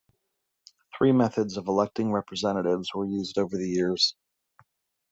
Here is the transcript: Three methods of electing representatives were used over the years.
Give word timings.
Three 0.97 1.11
methods 1.11 1.57
of 1.57 1.67
electing 1.67 2.11
representatives 2.11 2.89
were 2.95 3.05
used 3.05 3.37
over 3.37 3.55
the 3.55 3.69
years. 3.69 4.15